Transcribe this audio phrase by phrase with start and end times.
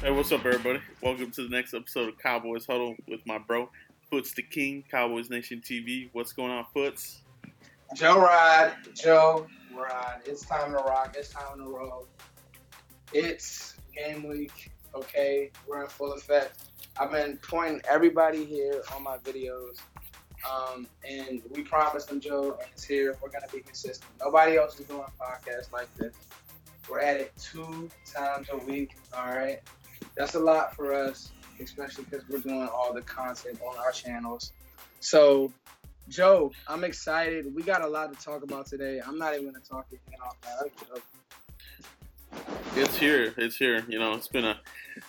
[0.00, 0.80] Hey, what's up, everybody?
[1.00, 3.70] Welcome to the next episode of Cowboys Huddle with my bro,
[4.10, 6.08] Foots the King, Cowboys Nation TV.
[6.12, 7.20] What's going on, Foots?
[7.94, 10.22] Joe Rod, Joe Rod.
[10.26, 11.14] It's time to rock.
[11.16, 12.08] It's time to roll.
[13.12, 14.72] It's game week.
[14.96, 16.64] Okay, we're in full effect.
[16.98, 19.76] I've been pointing everybody here on my videos,
[20.50, 23.16] um, and we promised them Joe, and it's here.
[23.22, 24.10] We're gonna be consistent.
[24.20, 26.14] Nobody else is doing podcasts like this.
[26.90, 28.96] We're at it two times a week.
[29.16, 29.60] All right,
[30.16, 34.52] that's a lot for us, especially because we're doing all the content on our channels.
[35.00, 35.52] So
[36.08, 37.54] Joe, I'm excited.
[37.54, 39.00] We got a lot to talk about today.
[39.06, 41.00] I'm not even gonna talk your head off, man.
[42.74, 43.34] It's here.
[43.36, 43.84] It's here.
[43.88, 44.58] You know, it's been a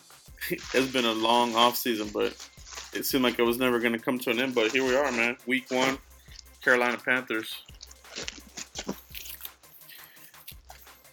[0.49, 2.33] it's been a long off season, but
[2.95, 4.55] it seemed like it was never going to come to an end.
[4.55, 5.37] But here we are, man.
[5.45, 5.97] Week one,
[6.61, 7.63] Carolina Panthers.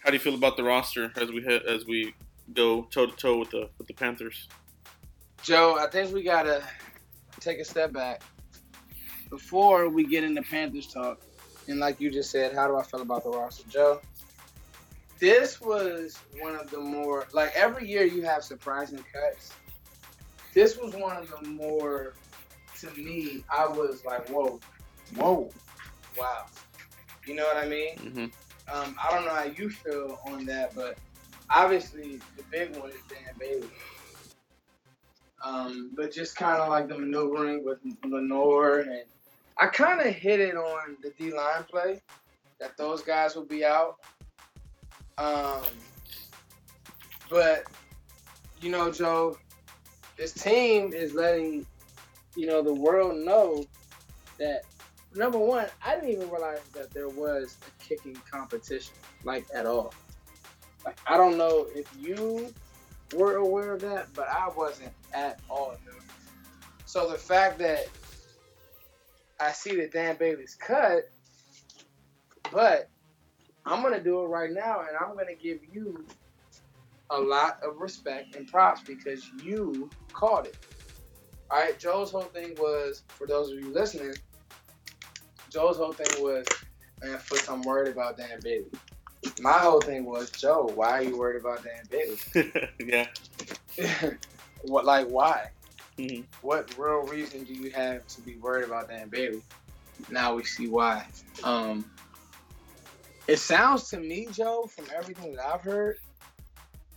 [0.01, 2.15] How do you feel about the roster as we hit, as we
[2.55, 4.49] go toe to toe with the with the Panthers?
[5.43, 6.63] Joe, I think we gotta
[7.39, 8.23] take a step back
[9.31, 11.21] before we get into Panthers talk.
[11.69, 14.01] And like you just said, how do I feel about the roster, Joe?
[15.19, 19.53] This was one of the more like every year you have surprising cuts.
[20.55, 22.15] This was one of the more
[22.81, 23.45] to me.
[23.51, 24.61] I was like, whoa,
[25.17, 25.51] whoa,
[26.19, 26.47] wow.
[27.27, 27.97] You know what I mean?
[27.97, 28.25] Mm-hmm.
[28.73, 30.97] Um, I don't know how you feel on that, but
[31.51, 33.69] obviously the big one is Dan Bailey.
[35.43, 39.05] Um, but just kind of like the maneuvering with Lenoir, and
[39.57, 42.01] I kind of hit it on the D line play
[42.59, 43.97] that those guys will be out.
[45.17, 45.63] Um,
[47.31, 47.65] but
[48.61, 49.39] you know, Joe,
[50.21, 51.67] this team is letting
[52.37, 53.65] you know the world know
[54.39, 54.65] that
[55.15, 58.93] number one, I didn't even realize that there was a kicking competition,
[59.25, 59.95] like at all.
[60.85, 62.53] Like I don't know if you
[63.15, 65.75] were aware of that, but I wasn't at all.
[65.87, 65.95] Dude.
[66.85, 67.89] So the fact that
[69.41, 71.11] I see that Dan Bailey's cut,
[72.53, 72.91] but
[73.65, 76.05] I'm gonna do it right now, and I'm gonna give you
[77.11, 80.57] a lot of respect and props because you called it.
[81.51, 84.15] All right, Joe's whole thing was for those of you listening.
[85.51, 86.47] Joe's whole thing was,
[87.03, 88.71] man, Foots, I'm worried about Dan Bailey.
[89.41, 92.69] My whole thing was, Joe, why are you worried about Dan Bailey?
[92.87, 93.09] yeah.
[94.63, 95.51] what, like, why?
[95.99, 96.23] Mm-hmm.
[96.43, 99.43] What real reason do you have to be worried about Dan Bailey?
[100.09, 101.07] Now we see why.
[101.43, 101.85] Um,
[103.27, 105.99] it sounds to me, Joe, from everything that I've heard,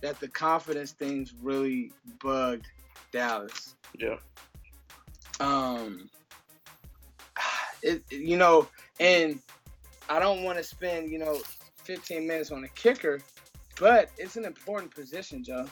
[0.00, 1.92] that the confidence things really
[2.22, 2.66] bugged
[3.14, 3.76] Dallas.
[3.96, 4.16] Yeah.
[5.38, 6.10] Um,
[7.82, 9.38] it, you know, and
[10.10, 11.38] I don't want to spend, you know,
[11.84, 13.20] 15 minutes on a kicker,
[13.78, 15.66] but it's an important position, Joe.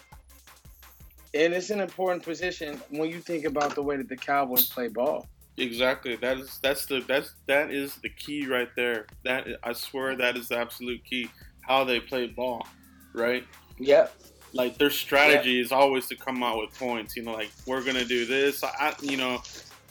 [1.34, 4.88] And it's an important position when you think about the way that the Cowboys play
[4.88, 5.26] ball.
[5.56, 6.16] Exactly.
[6.16, 9.06] That is that's the that's that is the key right there.
[9.24, 11.28] That I swear that is the absolute key.
[11.62, 12.66] How they play ball,
[13.14, 13.44] right?
[13.78, 14.14] Yep.
[14.55, 15.65] Like their strategy yep.
[15.65, 17.17] is always to come out with points.
[17.17, 18.63] You know, like we're gonna do this.
[18.63, 19.43] I, you know,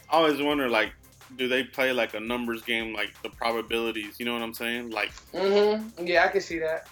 [0.09, 0.91] I always wonder like,
[1.37, 4.19] do they play like a numbers game, like the probabilities?
[4.19, 4.91] You know what I'm saying?
[4.91, 5.11] Like.
[5.33, 6.05] Mm-hmm.
[6.05, 6.87] Yeah, I can see that.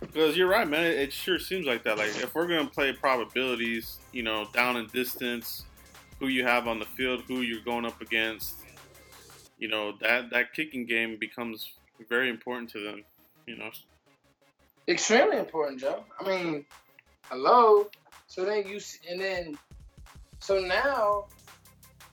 [0.00, 0.84] Because you're right, man.
[0.84, 1.98] It sure seems like that.
[1.98, 5.64] Like if we're gonna play probabilities, you know, down and distance,
[6.18, 8.54] who you have on the field, who you're going up against,
[9.58, 11.72] you know, that that kicking game becomes
[12.08, 13.04] very important to them.
[13.46, 13.70] You know.
[14.86, 16.04] Extremely important, Joe.
[16.20, 16.64] I mean,
[17.24, 17.88] hello.
[18.26, 18.80] So then you
[19.10, 19.58] and then,
[20.40, 21.26] so now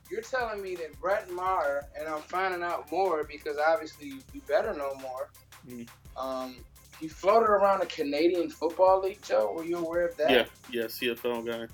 [0.09, 4.73] you're telling me that Brett Maher, and I'm finding out more because obviously you better
[4.73, 5.29] know more.
[5.67, 6.17] Mm-hmm.
[6.17, 6.57] Um,
[6.99, 9.53] he floated around the Canadian Football League, Joe.
[9.55, 10.29] Were you aware of that?
[10.29, 11.67] Yeah, yeah, CFL guy.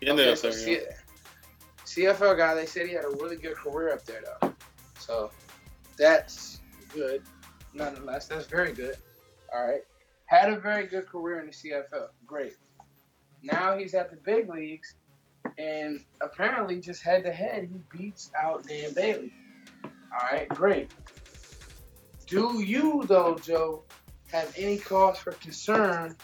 [0.00, 0.58] In okay, so there,
[1.84, 2.54] C- CFL guy.
[2.54, 4.54] They said he had a really good career up there, though.
[4.98, 5.30] So
[5.98, 6.60] that's
[6.94, 7.22] good.
[7.74, 8.96] Nonetheless, that's very good.
[9.52, 9.82] All right,
[10.30, 12.08] had a very good career in the CFL.
[12.24, 12.56] Great.
[13.42, 14.94] Now he's at the big leagues,
[15.58, 19.32] and apparently, just head to head, he beats out Dan Bailey.
[19.84, 20.90] All right, great.
[22.26, 23.82] Do you though, Joe?
[24.30, 26.16] have any cause for concern?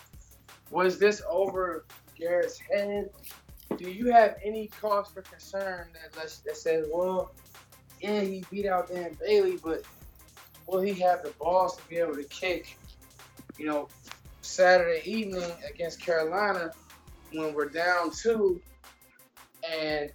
[0.71, 1.85] Was this over
[2.17, 3.11] Garrett's head?
[3.77, 7.33] Do you have any cause for concern that that says, well,
[8.01, 9.83] yeah, he beat out Dan Bailey, but
[10.69, 12.77] will he have the balls to be able to kick,
[13.59, 13.89] you know,
[14.43, 16.71] Saturday evening against Carolina
[17.33, 18.61] when we're down two
[19.69, 20.11] and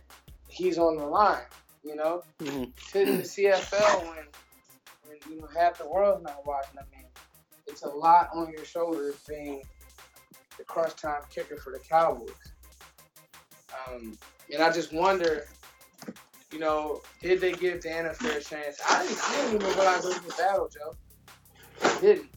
[0.47, 1.43] he's on the line,
[1.83, 2.23] you know?
[2.39, 2.63] Mm-hmm.
[2.63, 4.25] To the CFL when,
[5.05, 6.77] when you know half the world's not watching.
[6.77, 7.07] I mean,
[7.67, 9.63] it's a lot on your shoulders being
[10.57, 12.29] the crunch time kicker for the Cowboys.
[13.87, 14.17] Um,
[14.53, 15.47] and I just wonder,
[16.51, 18.79] you know, did they give Dan a fair chance?
[18.87, 20.95] I didn't, I didn't even realize it was a battle, Joe.
[21.83, 22.29] I didn't.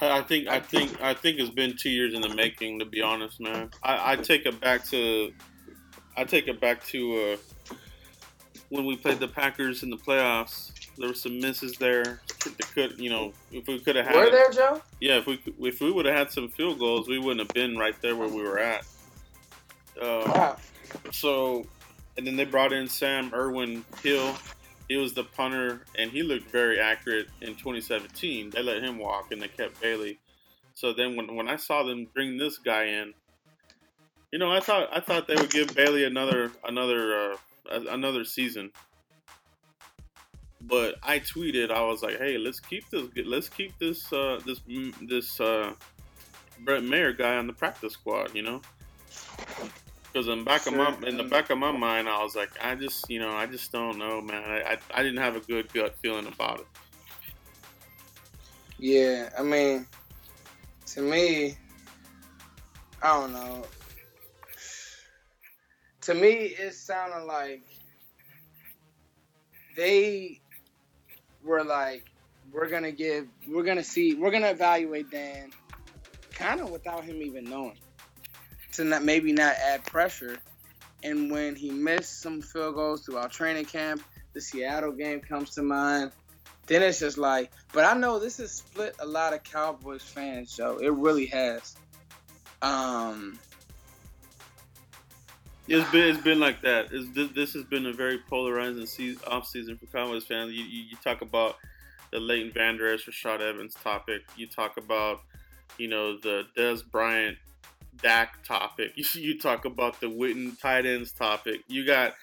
[0.00, 2.78] I think I think I think it's been two years in the making.
[2.78, 5.32] To be honest, man, I, I take it back to
[6.16, 7.38] I take it back to
[7.70, 7.74] uh,
[8.70, 10.72] when we played the Packers in the playoffs.
[10.98, 12.20] There were some misses there.
[12.74, 14.80] Could you know if we could have had were there, Joe?
[15.00, 17.76] Yeah, if we if we would have had some field goals, we wouldn't have been
[17.76, 18.86] right there where we were at.
[20.00, 20.56] Uh, wow.
[21.12, 21.66] So,
[22.16, 24.34] and then they brought in Sam Irwin Hill
[24.88, 28.50] he was the punter, and he looked very accurate in 2017.
[28.50, 30.18] They let him walk, and they kept Bailey.
[30.74, 33.14] So then, when when I saw them bring this guy in,
[34.30, 37.36] you know, I thought I thought they would give Bailey another another uh,
[37.70, 38.70] another season.
[40.60, 44.60] But I tweeted, I was like, "Hey, let's keep this let's keep this uh, this
[45.02, 45.72] this uh,
[46.60, 48.60] Brett Maher guy on the practice squad," you know.
[50.16, 50.72] Because in back sure.
[50.72, 53.32] of my in the back of my mind, I was like, I just you know,
[53.32, 54.42] I just don't know, man.
[54.50, 56.66] I, I, I didn't have a good gut feeling about it.
[58.78, 59.86] Yeah, I mean,
[60.86, 61.58] to me,
[63.02, 63.66] I don't know.
[66.00, 67.62] To me, it sounded like
[69.76, 70.40] they
[71.44, 72.06] were like,
[72.54, 75.50] we're gonna give, we're gonna see, we're gonna evaluate Dan,
[76.32, 77.76] kind of without him even knowing
[78.76, 80.38] to not maybe not add pressure.
[81.02, 84.02] And when he missed some field goals throughout training camp,
[84.32, 86.12] the Seattle game comes to mind.
[86.66, 90.50] Then it's just like, but I know this has split a lot of Cowboys fans,
[90.50, 91.76] so It really has.
[92.62, 93.38] Um,
[95.68, 96.88] it's been it's been like that.
[96.92, 100.52] It's, this, this has been a very polarizing season, off season for Cowboys fans.
[100.52, 101.56] You, you, you talk about
[102.12, 104.22] the Leighton Vander Esch, Rashad Evans topic.
[104.36, 105.20] You talk about
[105.78, 107.36] you know the Dez Bryant
[108.02, 108.92] Dak topic.
[109.14, 111.62] You, talk about the Witten tight ends topic.
[111.68, 112.14] You got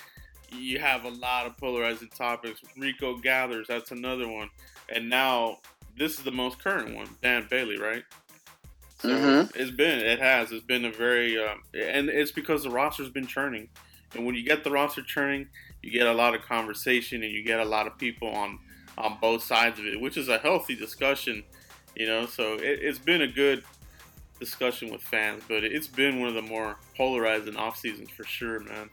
[0.52, 2.62] you have a lot of polarizing topics.
[2.78, 4.50] Rico Gathers, that's another one.
[4.94, 5.60] And now
[5.98, 8.04] this is the most current one, Dan Bailey, right?
[9.00, 9.60] So mm-hmm.
[9.60, 13.28] it's been, it has, it's been a very, um, and it's because the roster's been
[13.28, 13.68] churning.
[14.14, 15.48] And when you get the roster churning,
[15.82, 18.60] you get a lot of conversation and you get a lot of people on
[18.96, 21.44] on both sides of it, which is a healthy discussion,
[21.96, 22.28] you know.
[22.28, 23.64] So it, it's been a good
[24.40, 28.60] discussion with fans, but it's been one of the more polarizing off seasons for sure,
[28.60, 28.90] man.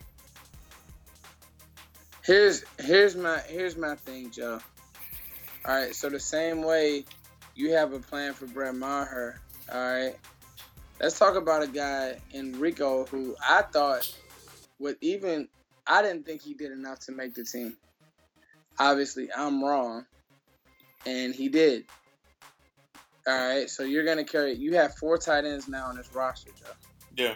[2.23, 4.61] Here's here's my here's my thing, Joe.
[5.65, 7.05] All right, so the same way
[7.55, 9.41] you have a plan for Brett Maher,
[9.73, 10.17] all right.
[11.01, 14.15] Let's talk about a guy Enrico who I thought
[14.79, 15.49] would even
[15.87, 17.77] I didn't think he did enough to make the team.
[18.79, 20.07] Obviously, I'm wrong,
[21.07, 21.85] and he did.
[23.31, 24.57] All right, so you're gonna carry.
[24.57, 26.73] You have four tight ends now on this roster, Joe.
[27.17, 27.35] Yeah.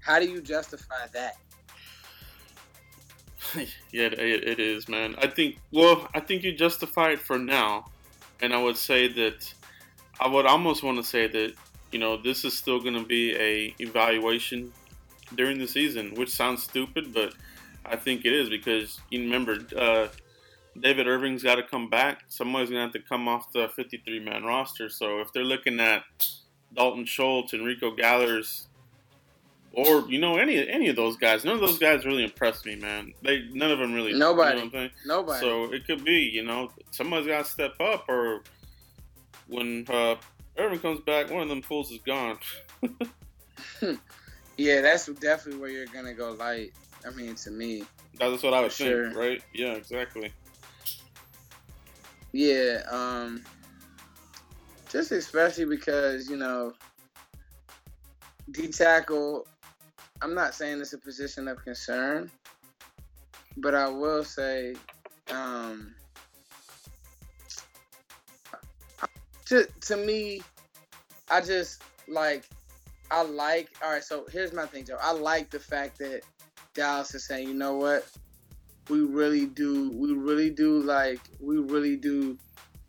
[0.00, 1.36] How do you justify that?
[3.92, 5.14] yeah, it, it is, man.
[5.22, 5.58] I think.
[5.70, 7.86] Well, I think you justify it for now,
[8.40, 9.54] and I would say that
[10.18, 11.54] I would almost want to say that
[11.92, 14.72] you know this is still going to be a evaluation
[15.36, 17.34] during the season, which sounds stupid, but
[17.84, 20.08] I think it is because you remember uh,
[20.80, 22.22] David Irving's got to come back.
[22.28, 24.88] Somebody's gonna have to come off the 53 man roster.
[24.88, 26.02] So if they're looking at
[26.74, 28.68] Dalton Schultz, Enrico Gathers,
[29.72, 32.76] or you know any any of those guys, none of those guys really impressed me,
[32.76, 33.12] man.
[33.22, 34.12] They none of them really.
[34.12, 34.60] Nobody.
[34.60, 35.40] You know Nobody.
[35.40, 38.42] So it could be, you know, somebody's got to step up, or
[39.46, 40.16] when uh,
[40.56, 42.38] Irving comes back, one of them fools is gone.
[44.56, 46.72] yeah, that's definitely where you're gonna go light.
[47.06, 47.84] I mean, to me.
[48.18, 49.12] That's what I would think, sure.
[49.12, 49.40] right?
[49.54, 50.32] Yeah, exactly.
[52.32, 53.42] Yeah, um,
[54.90, 56.72] just especially because you know,
[58.50, 59.46] D tackle.
[60.20, 62.30] I'm not saying it's a position of concern,
[63.56, 64.74] but I will say,
[65.30, 65.94] um,
[69.46, 70.42] to to me,
[71.30, 72.44] I just like
[73.10, 73.70] I like.
[73.82, 74.98] All right, so here's my thing, Joe.
[75.00, 76.22] I like the fact that
[76.74, 78.06] Dallas is saying, you know what,
[78.88, 82.38] we really do we really do like we really do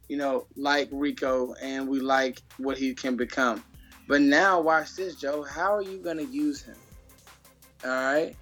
[0.07, 3.63] you know like Rico and we like what he can become.
[4.07, 5.43] But now watch this, Joe.
[5.43, 6.75] How are you gonna use him?
[7.83, 8.35] All right.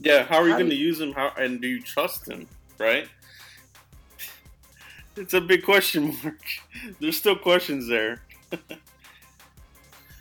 [0.00, 1.12] Yeah, how are you going to use him?
[1.12, 2.46] How and do you trust him?
[2.78, 3.08] Right.
[5.16, 6.40] It's a big question mark.
[7.00, 8.22] There's still questions there.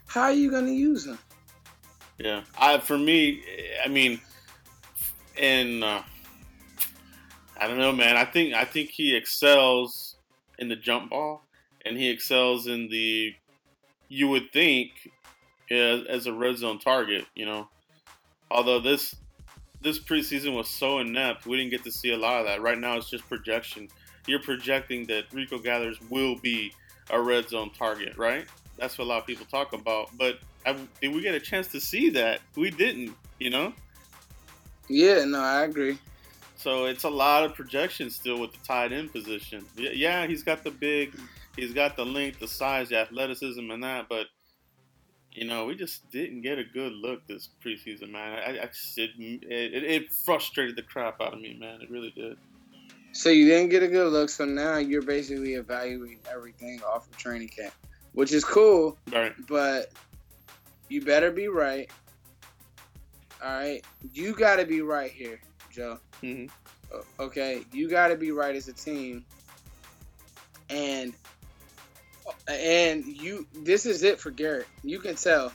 [0.07, 1.17] how are you going to use him?
[2.19, 3.43] Yeah, I for me,
[3.83, 4.21] I mean,
[5.37, 6.01] and uh,
[7.57, 8.15] I don't know, man.
[8.17, 10.15] I think I think he excels
[10.59, 11.43] in the jump ball,
[11.85, 13.35] and he excels in the.
[14.09, 14.91] You would think,
[15.71, 17.67] as, as a red zone target, you know,
[18.51, 19.15] although this
[19.81, 22.61] this preseason was so inept, we didn't get to see a lot of that.
[22.61, 23.89] Right now, it's just projection.
[24.27, 26.73] You're projecting that Rico Gathers will be
[27.09, 28.45] a red zone target, right?
[28.77, 30.09] That's what a lot of people talk about.
[30.17, 32.39] But I, did we get a chance to see that?
[32.55, 33.73] We didn't, you know.
[34.87, 35.97] Yeah, no, I agree.
[36.55, 39.65] So it's a lot of projection still with the tight end position.
[39.75, 41.13] Yeah, he's got the big,
[41.55, 44.07] he's got the length, the size, the athleticism, and that.
[44.07, 44.27] But
[45.33, 48.33] you know, we just didn't get a good look this preseason, man.
[48.33, 51.81] I, I just, it, it, it frustrated the crap out of me, man.
[51.81, 52.37] It really did.
[53.13, 54.29] So you didn't get a good look.
[54.29, 57.73] So now you're basically evaluating everything off of training camp,
[58.13, 58.97] which is cool.
[59.11, 59.33] Right.
[59.47, 59.91] But
[60.89, 61.89] you better be right.
[63.43, 63.83] All right.
[64.13, 65.39] You got to be right here,
[65.71, 65.99] Joe.
[66.21, 66.53] Mm-hmm.
[67.19, 67.63] Okay.
[67.71, 69.25] You got to be right as a team.
[70.69, 71.13] And
[72.47, 74.67] and you this is it for Garrett.
[74.83, 75.51] You can tell.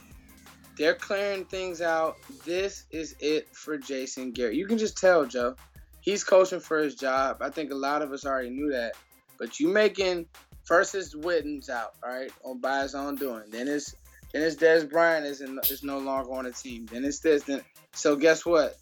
[0.77, 2.17] They're clearing things out.
[2.45, 4.55] This is it for Jason Garrett.
[4.55, 5.57] You can just tell, Joe.
[6.01, 7.39] He's coaching for his job.
[7.41, 8.93] I think a lot of us already knew that.
[9.39, 10.27] But you making
[10.65, 13.45] first is Witten's out, all right, on by his own doing.
[13.51, 13.97] Then it's
[14.33, 16.87] then it's Dez Bryant is in, is no longer on the team.
[16.87, 17.45] Then it's this.
[17.45, 18.77] Then so guess what?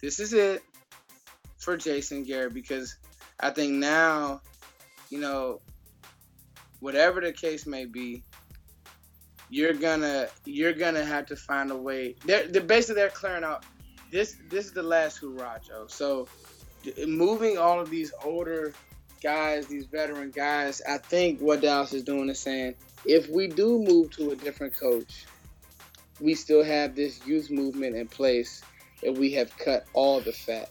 [0.00, 0.62] This is it
[1.58, 2.96] for Jason Garrett because
[3.40, 4.42] I think now,
[5.08, 5.60] you know,
[6.80, 8.22] whatever the case may be,
[9.48, 12.16] you're gonna you're gonna have to find a way.
[12.26, 13.64] They're, they're basically they're clearing out.
[14.10, 15.86] This this is the last hurrah, Joe.
[15.88, 16.28] So
[17.06, 18.74] moving all of these older
[19.22, 23.78] guys, these veteran guys, I think what Dallas is doing is saying if we do
[23.78, 25.26] move to a different coach,
[26.20, 28.62] we still have this youth movement in place
[29.04, 30.70] and we have cut all the fat.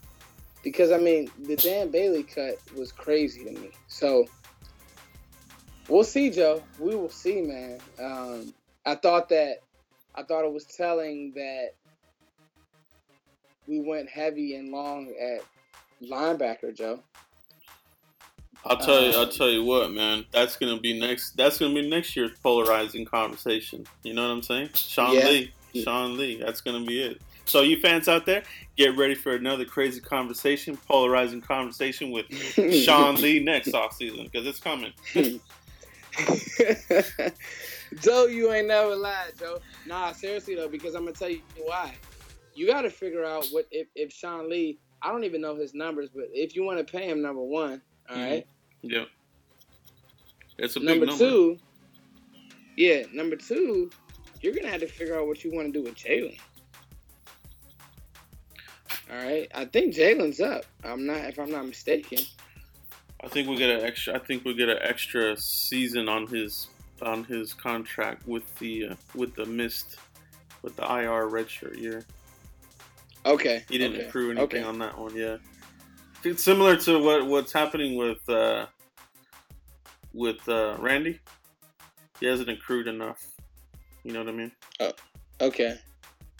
[0.64, 3.70] Because I mean, the Dan Bailey cut was crazy to me.
[3.88, 4.26] So
[5.90, 6.64] We'll see, Joe.
[6.80, 7.80] We will see, man.
[8.00, 8.54] Um,
[8.86, 9.58] I thought that
[10.16, 11.72] I thought it was telling that
[13.68, 15.42] we went heavy and long at
[16.02, 17.02] linebacker, Joe.
[18.66, 19.12] I'll tell you.
[19.12, 20.26] I'll um, tell you what, man.
[20.32, 21.36] That's gonna be next.
[21.36, 23.86] That's gonna be next year's polarizing conversation.
[24.04, 24.70] You know what I'm saying?
[24.74, 25.26] Sean yeah.
[25.26, 25.54] Lee.
[25.76, 26.38] Sean Lee.
[26.38, 27.22] That's gonna be it.
[27.46, 28.44] So you fans out there,
[28.78, 32.26] get ready for another crazy conversation, polarizing conversation with
[32.86, 34.94] Sean Lee next offseason because it's coming.
[38.02, 39.60] Joe, you ain't never lied, Joe.
[39.86, 41.94] Nah, seriously though, because I'm gonna tell you why.
[42.56, 44.80] You got to figure out what if if Sean Lee.
[45.02, 47.82] I don't even know his numbers, but if you want to pay him number one,
[48.10, 48.26] all mm-hmm.
[48.26, 48.48] right.
[48.84, 49.06] Yeah.
[50.58, 51.58] It's a number, number two.
[52.78, 53.90] Yeah, number two,
[54.42, 56.38] you're gonna have to figure out what you want to do with Jaylon.
[59.12, 60.66] All right, I think Jaylon's up.
[60.84, 62.20] I'm not, if I'm not mistaken.
[63.24, 64.16] I think we get an extra.
[64.16, 66.68] I think we get an extra season on his
[67.02, 69.98] on his contract with the uh, with the missed
[70.62, 72.06] with the IR redshirt year.
[73.26, 73.64] Okay.
[73.70, 74.08] He didn't okay.
[74.08, 74.64] accrue anything okay.
[74.64, 75.16] on that one.
[75.16, 75.38] Yeah.
[76.24, 78.66] It's similar to what what's happening with uh,
[80.14, 81.20] with uh, Randy.
[82.20, 83.26] He hasn't accrued enough.
[84.04, 84.52] You know what I mean?
[84.80, 84.92] Oh,
[85.42, 85.78] okay.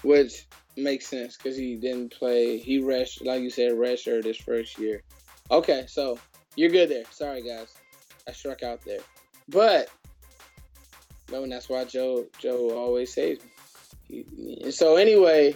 [0.04, 2.58] Which makes sense because he didn't play.
[2.58, 5.02] He rest, like you said, redshirt his first year.
[5.52, 6.20] Okay, so
[6.56, 7.04] you're good there.
[7.12, 7.74] Sorry, guys.
[8.28, 9.00] I struck out there.
[9.50, 9.90] But,
[11.32, 13.44] no, and that's why Joe Joe always saves
[14.10, 14.72] me.
[14.72, 15.56] So, anyway,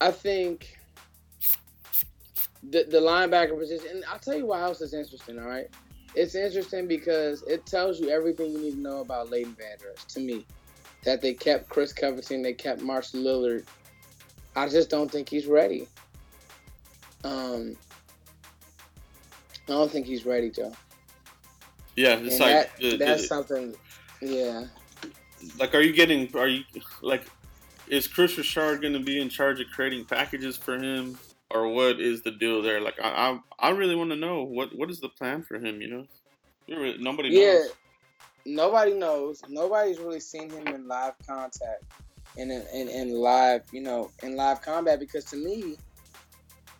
[0.00, 0.76] I think
[2.62, 5.68] the, the linebacker position, and I'll tell you why else is interesting, all right?
[6.14, 10.04] It's interesting because it tells you everything you need to know about Leighton Vander Esch,
[10.14, 10.46] to me.
[11.04, 13.64] That they kept Chris Covington, they kept March-Lillard.
[14.56, 15.88] I just don't think he's ready.
[17.24, 17.76] Um,
[19.68, 20.72] I don't think he's ready, Joe.
[21.96, 23.74] Yeah, it's and like that, that's something.
[24.20, 24.64] Yeah.
[25.58, 26.34] Like, are you getting?
[26.36, 26.64] Are you
[27.02, 27.24] like?
[27.88, 31.18] Is Kris Richard going to be in charge of creating packages for him,
[31.54, 32.80] or what is the deal there?
[32.80, 35.80] Like, I I, I really want to know what what is the plan for him.
[35.80, 36.06] You know,
[36.68, 37.38] really, nobody knows.
[37.38, 37.62] Yeah,
[38.44, 39.42] nobody knows.
[39.48, 41.84] Nobody's really seen him in live contact,
[42.36, 44.98] and in, in, in live, you know, in live combat.
[44.98, 45.76] Because to me,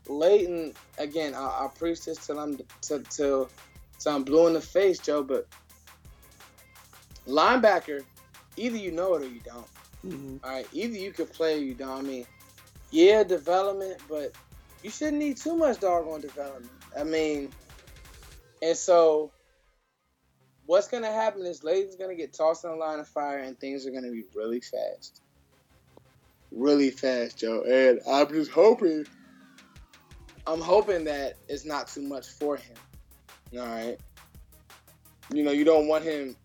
[0.09, 3.49] Leighton, again, I'll, I'll preach this till I'm till, till,
[3.99, 5.23] till I'm blue in the face, Joe.
[5.23, 5.47] But
[7.27, 8.03] linebacker,
[8.57, 9.67] either you know it or you don't.
[10.05, 10.37] Mm-hmm.
[10.45, 11.99] All right, either you can play or you don't.
[11.99, 12.27] I mean,
[12.91, 14.35] yeah, development, but
[14.85, 16.71] you shouldn't need too much doggone development.
[16.97, 17.51] I mean,
[18.61, 19.33] and so
[20.67, 23.87] what's gonna happen is Leighton's gonna get tossed in the line of fire, and things
[23.87, 25.23] are gonna be really fast,
[26.53, 27.63] really fast, Joe.
[27.63, 29.07] And I'm just hoping
[30.47, 32.77] I'm hoping that it's not too much for him.
[33.55, 33.99] All right.
[35.33, 36.37] you know, you don't want him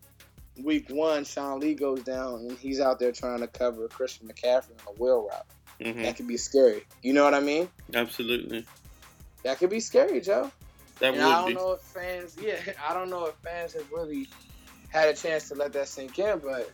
[0.62, 4.70] week one, Sean Lee goes down and he's out there trying to cover Christian McCaffrey
[4.86, 5.46] on a wheel route.
[5.82, 6.84] Hmm That could be scary.
[7.02, 7.68] You know what I mean?
[7.94, 8.66] Absolutely.
[9.44, 10.50] That could be scary, Joe.
[11.00, 11.54] That And I don't be.
[11.54, 12.56] know if fans, yeah,
[12.88, 14.28] I don't know if fans have really
[14.90, 16.70] had a chance to let that sink in, but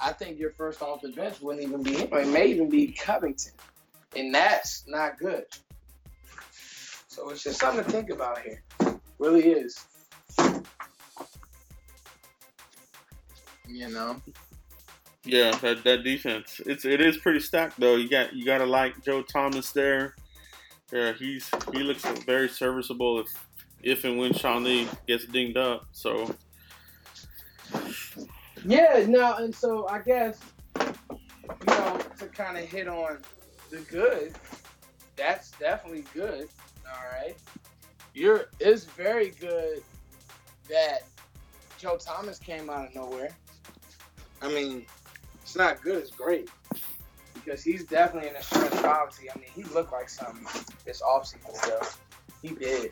[0.00, 2.08] I think your first off the bench wouldn't even be him.
[2.12, 3.52] It may even be Covington,
[4.14, 5.44] and that's not good.
[7.08, 8.62] So it's just something to think about here.
[9.18, 9.78] Really is.
[13.66, 14.20] You know.
[15.24, 16.60] Yeah, that, that defense.
[16.66, 17.96] It's it is pretty stacked though.
[17.96, 20.14] You got you gotta like Joe Thomas there.
[20.92, 23.28] Yeah, he's he looks very serviceable if
[23.82, 25.86] if and when Sean Lee gets dinged up.
[25.92, 26.34] So
[28.64, 30.38] Yeah, no, and so I guess
[30.78, 33.18] you know to kind of hit on
[33.70, 34.34] the good,
[35.16, 36.48] that's definitely good.
[36.86, 37.36] All right,
[38.12, 39.82] you're it's very good
[40.68, 41.04] that
[41.78, 43.30] Joe Thomas came out of nowhere.
[44.42, 44.84] I mean,
[45.54, 46.50] it's not good; it's great
[47.32, 49.30] because he's definitely an insurance policy.
[49.30, 50.44] I mean, he looked like something
[50.84, 51.80] this offseason, so
[52.42, 52.90] he did.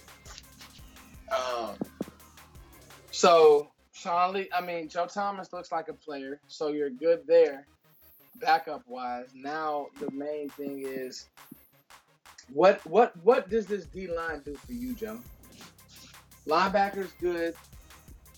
[1.32, 1.74] Um,
[3.10, 7.66] so Sean Lee, I mean, Joe Thomas looks like a player, so you're good there,
[8.36, 9.30] backup wise.
[9.34, 11.30] Now the main thing is,
[12.52, 15.18] what what what does this D line do for you, Joe?
[16.46, 17.56] Linebackers good.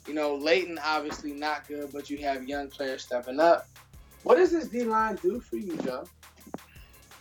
[0.09, 3.67] You know, Leighton obviously not good, but you have young players stepping up.
[4.25, 6.05] What does this D line do for you, Joe?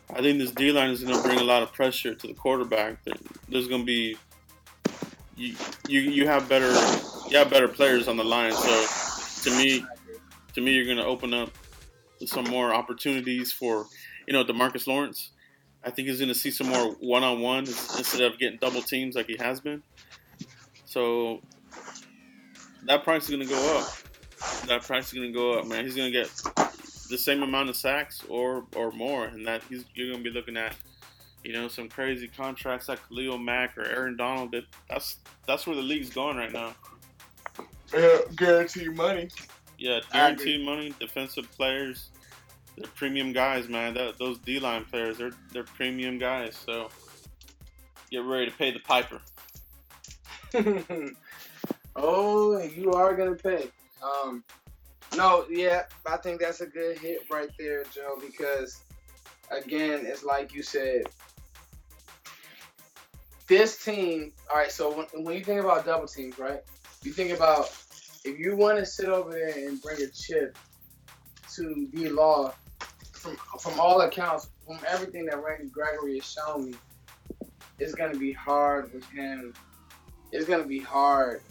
[0.10, 2.34] I think this D line is going to bring a lot of pressure to the
[2.34, 2.98] quarterback.
[3.50, 4.18] There's going to be
[5.36, 5.56] you,
[5.88, 6.72] you you have better
[7.30, 8.54] you have better players on the line.
[8.54, 9.84] So to me,
[10.54, 11.50] to me, you're going to open up
[12.26, 13.86] some more opportunities for
[14.26, 15.32] you know Demarcus Lawrence.
[15.84, 18.82] I think he's going to see some more one on one instead of getting double
[18.82, 19.84] teams like he has been.
[20.86, 21.42] So
[22.86, 23.88] that price is going to go up.
[24.68, 25.84] That price is going to go up, man.
[25.84, 26.30] He's going to get
[27.14, 30.58] the same amount of sacks or or more, and that he's you're gonna be looking
[30.58, 30.76] at,
[31.44, 34.52] you know, some crazy contracts like Khalil Mack or Aaron Donald.
[34.52, 36.74] That that's that's where the league's going right now.
[37.94, 39.30] Yeah, guarantee money.
[39.78, 42.10] Yeah, guaranteed money, defensive players,
[42.78, 43.94] they're premium guys, man.
[43.94, 46.56] That, those D line players, they're they're premium guys.
[46.56, 46.90] So
[48.10, 49.22] get ready to pay the piper.
[51.96, 53.70] oh, you are gonna pay.
[54.02, 54.44] Um,
[55.16, 58.20] no, yeah, I think that's a good hit right there, Joe.
[58.20, 58.82] Because
[59.52, 61.04] again, it's like you said,
[63.48, 64.34] this team.
[64.52, 66.62] All right, so when, when you think about double teams, right?
[67.04, 67.70] You think about
[68.24, 70.58] if you want to sit over there and bring a chip
[71.56, 72.54] to D Law.
[73.12, 76.74] From from all accounts, from everything that Randy Gregory has shown me,
[77.80, 79.54] it's gonna be hard with him.
[80.34, 81.42] It's gonna be hard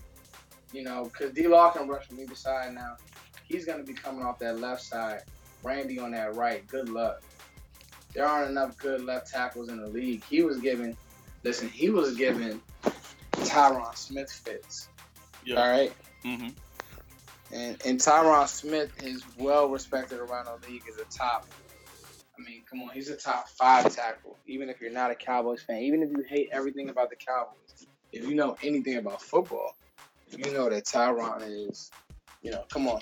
[0.72, 2.96] you know, because D Law can rush from either side now.
[3.52, 5.22] He's going to be coming off that left side.
[5.62, 6.66] Randy on that right.
[6.66, 7.22] Good luck.
[8.14, 10.24] There aren't enough good left tackles in the league.
[10.24, 10.96] He was giving,
[11.44, 12.60] listen, he was giving
[13.32, 14.88] Tyron Smith fits.
[15.44, 15.62] Yeah.
[15.62, 15.92] All right.
[16.24, 16.48] hmm
[17.52, 21.46] And, and Tyron Smith is well respected around the league as a top.
[22.38, 24.38] I mean, come on, he's a top five tackle.
[24.46, 27.86] Even if you're not a Cowboys fan, even if you hate everything about the Cowboys,
[28.12, 29.74] if you know anything about football,
[30.36, 31.90] you know that Tyron is,
[32.42, 33.00] you know, come on.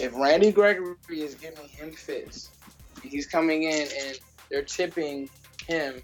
[0.00, 2.50] If Randy Gregory is giving him fits,
[3.02, 4.18] he's coming in and
[4.50, 5.28] they're tipping
[5.66, 6.02] him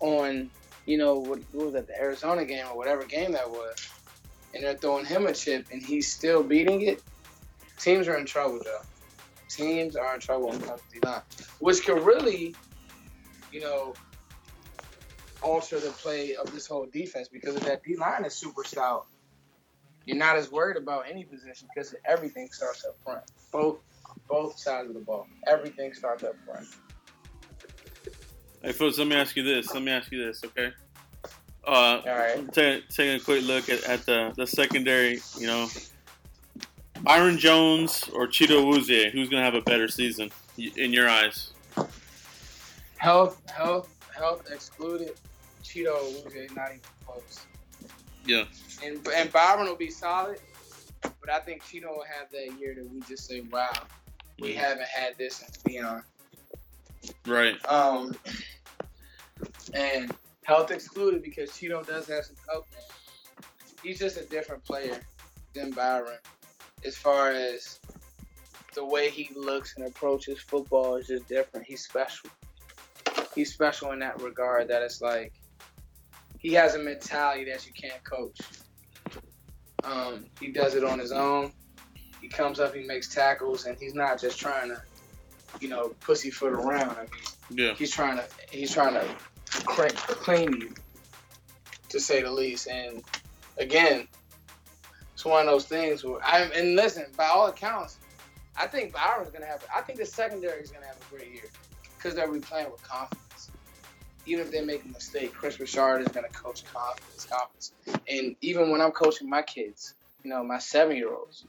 [0.00, 0.50] on,
[0.86, 3.88] you know, what, what was that, the Arizona game or whatever game that was,
[4.54, 7.02] and they're throwing him a chip and he's still beating it,
[7.78, 8.80] teams are in trouble, though.
[9.48, 11.22] Teams are in trouble on the D-line,
[11.60, 12.54] which could really,
[13.52, 13.94] you know,
[15.42, 19.06] alter the play of this whole defense because if that D-line is super stout,
[20.06, 23.22] you're not as worried about any position because everything starts up front.
[23.52, 23.78] Both
[24.28, 25.26] both sides of the ball.
[25.46, 26.66] Everything starts up front.
[28.62, 29.72] Hey, folks, let me ask you this.
[29.72, 30.72] Let me ask you this, okay?
[31.64, 32.52] Uh, All right.
[32.52, 35.68] take, taking a quick look at, at the, the secondary, you know,
[37.02, 41.52] Byron Jones or Chido Awuzie, who's going to have a better season in your eyes?
[42.96, 45.12] Health, health, health excluded.
[45.62, 47.46] Chido Awuzie not even close.
[48.26, 48.44] Yeah.
[48.84, 50.38] And and Byron will be solid,
[51.02, 53.72] but I think Chido will have that year that we just say, wow,
[54.40, 56.02] we haven't had this since Deion.
[57.26, 57.64] Right.
[57.66, 58.16] Um,
[59.74, 60.12] and
[60.44, 62.66] health excluded because Chido does have some health.
[63.82, 65.00] He's just a different player
[65.54, 66.18] than Byron
[66.84, 67.80] as far as
[68.74, 71.66] the way he looks and approaches football is just different.
[71.66, 72.30] He's special.
[73.34, 75.32] He's special in that regard that it's like
[76.38, 78.38] he has a mentality that you can't coach.
[79.84, 81.52] Um, he does it on his own.
[82.20, 84.82] He comes up, he makes tackles, and he's not just trying to,
[85.60, 86.90] you know, pussyfoot around.
[86.96, 87.10] I mean,
[87.50, 87.74] Yeah.
[87.74, 89.06] he's trying to he's trying to
[89.64, 90.74] clean, clean you,
[91.90, 92.66] to say the least.
[92.66, 93.02] And
[93.58, 94.08] again,
[95.14, 97.98] it's one of those things where I and listen, by all accounts,
[98.56, 99.64] I think Byron's gonna have.
[99.74, 101.44] I think the secondary is gonna have a great year
[101.96, 103.25] because they'll be playing with confidence.
[104.26, 107.72] Even if they make a mistake, Kris Richard is gonna coach confidence, confidence.
[108.08, 111.44] And even when I'm coaching my kids, you know, my seven year olds,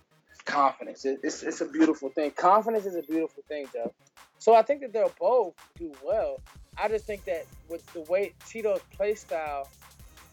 [0.47, 1.05] confidence.
[1.05, 2.31] It, it's it's a beautiful thing.
[2.31, 3.93] Confidence is a beautiful thing, Joe.
[4.39, 6.41] So I think that they'll both do well.
[6.77, 9.67] I just think that with the way Chido's play style,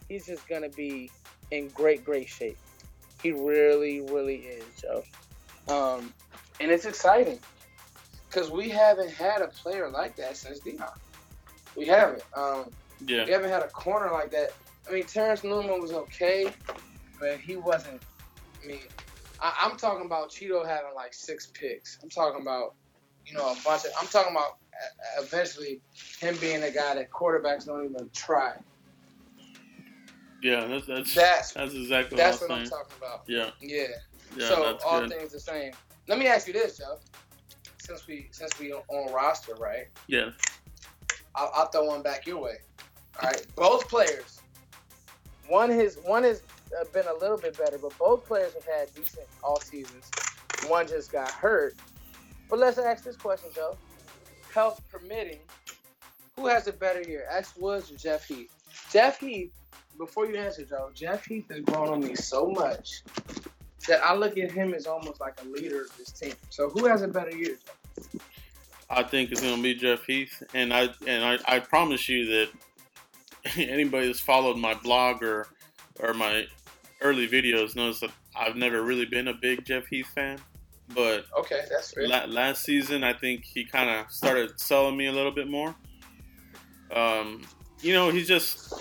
[0.08, 1.10] he's just gonna be
[1.50, 2.56] in great, great shape.
[3.22, 5.02] He really, really is, Joe.
[5.68, 6.12] Um,
[6.60, 7.38] and it's exciting
[8.28, 10.90] because we haven't had a player like that since Deion.
[11.76, 12.22] We haven't.
[12.34, 12.70] Um,
[13.06, 13.24] Yeah.
[13.24, 14.52] we haven't had a corner like that.
[14.88, 16.52] I mean, Terence Newman was okay,
[17.18, 18.02] but he wasn't.
[18.62, 18.80] I mean,
[19.40, 21.98] I, I'm talking about Chido having like six picks.
[22.02, 22.74] I'm talking about,
[23.26, 23.90] you know, a bunch of.
[24.00, 25.80] I'm talking about uh, eventually
[26.20, 28.54] him being a guy that quarterbacks don't even try.
[30.42, 30.66] Yeah.
[30.66, 33.22] That's that's That's that's exactly that's what what I'm I'm talking about.
[33.26, 33.50] Yeah.
[33.60, 33.86] Yeah.
[34.36, 34.48] Yeah.
[34.48, 35.10] so all good.
[35.10, 35.72] things the same.
[36.06, 36.98] Let me ask you this, Joe.
[37.78, 39.86] Since we since we on roster, right?
[40.06, 40.30] Yeah.
[41.34, 42.56] I'll, I'll throw one back your way.
[43.22, 44.40] All right, both players.
[45.48, 46.42] One has one has
[46.78, 50.10] uh, been a little bit better, but both players have had decent all seasons.
[50.66, 51.76] One just got hurt.
[52.48, 53.76] But let's ask this question, Joe.
[54.52, 55.40] Health permitting,
[56.36, 58.50] who has a better year, X Woods or Jeff Heath?
[58.90, 59.52] Jeff Heath.
[59.96, 63.02] Before you answer, Joe, Jeff Heath has grown on me so much
[63.86, 66.34] that I look at him as almost like a leader of this team.
[66.50, 67.56] So who has a better year?
[67.64, 67.72] Joe?
[68.90, 72.48] I think it's gonna be Jeff Heath, and I and I, I promise you that
[73.56, 75.48] anybody that's followed my blog or
[76.00, 76.46] or my
[77.00, 80.38] early videos knows that I've never really been a big Jeff Heath fan.
[80.94, 85.12] But Okay, that's la- last season, I think he kind of started selling me a
[85.12, 85.74] little bit more.
[86.94, 87.42] Um,
[87.80, 88.72] you know, he's just,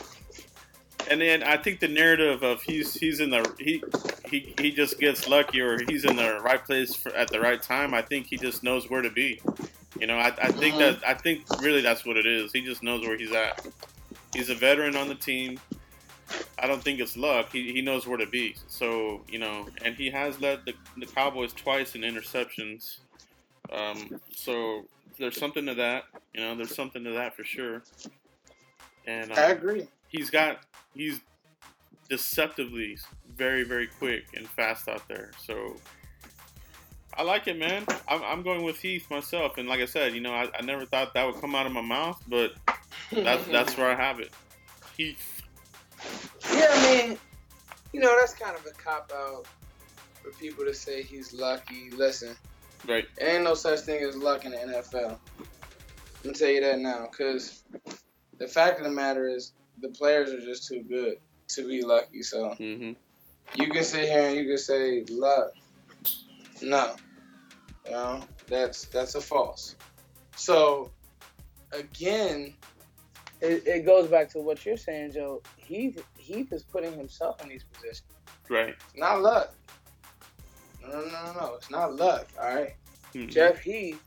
[1.09, 3.83] and then I think the narrative of he's he's in the he
[4.29, 7.61] he he just gets lucky or he's in the right place for, at the right
[7.61, 7.93] time.
[7.93, 9.41] I think he just knows where to be.
[9.99, 10.79] You know, I, I think Mhm.
[10.99, 12.51] that I think really that's what it is.
[12.51, 13.65] He just knows where he's at.
[14.34, 15.60] He's a veteran on the team.
[16.58, 17.51] I don't think it's luck.
[17.51, 18.56] He, he knows where to be.
[18.67, 22.97] So you know, and he has led the, the Cowboys twice in interceptions.
[23.71, 24.86] Um, so
[25.19, 26.06] there's something to that.
[26.34, 27.84] You know, there's something to that for sure.
[29.06, 29.88] And I uh, agree.
[30.08, 30.62] he's got
[30.95, 31.19] he's
[32.10, 32.97] deceptively
[33.38, 35.32] very very quick and fast out there.
[35.45, 35.75] So
[37.17, 37.86] I like it, man.
[38.08, 40.86] I'm, I'm going with Heath myself, and like I said, you know, I, I never
[40.86, 42.54] thought that would come out of my mouth, but
[43.12, 44.32] that's that's where I have it.
[44.97, 45.41] Heath.
[46.54, 47.17] Yeah, I mean,
[47.93, 49.47] you know, that's kind of a cop out
[50.23, 51.89] for people to say he's lucky.
[51.91, 52.36] Listen,
[52.88, 53.06] Right.
[53.17, 55.17] there ain't no such thing as luck in the NFL.
[55.39, 55.47] I'm
[56.23, 57.63] gonna tell you that now, because
[58.38, 61.17] the fact of the matter is the players are just too good
[61.49, 62.23] to be lucky.
[62.23, 62.93] So hmm
[63.56, 65.52] you can sit here and you can say luck.
[66.61, 66.95] No,
[67.89, 69.75] no, that's that's a false.
[70.35, 70.91] So
[71.71, 72.53] again,
[73.41, 75.41] it, it goes back to what you're saying, Joe.
[75.57, 78.03] Heath Heath is putting himself in these positions.
[78.49, 78.69] Right.
[78.69, 79.53] It's not luck.
[80.81, 81.55] No, no, no, no.
[81.55, 82.27] It's not luck.
[82.39, 82.75] All right?
[83.13, 83.29] Mhm.
[83.29, 84.01] Jeff Heath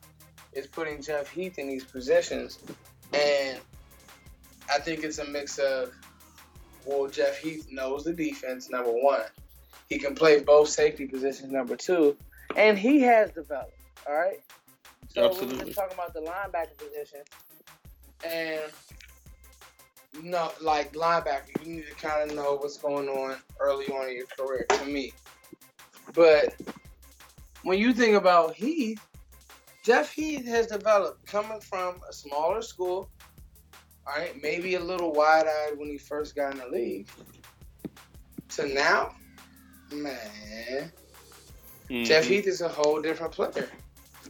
[0.53, 2.59] is putting Jeff Heath in these positions,
[3.13, 3.61] and
[4.71, 5.93] I think it's a mix of
[6.85, 8.71] well, Jeff Heath knows the defense.
[8.71, 9.23] Number one,
[9.89, 11.51] he can play both safety positions.
[11.51, 12.17] Number two,
[12.55, 13.73] and he has developed.
[14.07, 14.41] All right.
[15.09, 15.65] So we were Absolutely.
[15.65, 17.21] just talking about the linebacker position,
[18.25, 18.73] and
[20.23, 24.17] no, like linebacker, you need to kind of know what's going on early on in
[24.17, 24.67] your career.
[24.69, 25.13] To me,
[26.15, 26.55] but
[27.63, 29.01] when you think about Heath,
[29.85, 33.09] Jeff Heath has developed coming from a smaller school.
[34.09, 37.09] All right, maybe a little wide-eyed when he first got in the league,
[38.51, 39.17] to now,
[39.93, 40.93] man,
[41.89, 42.05] Mhm.
[42.05, 43.69] Jeff Heath is a whole different player.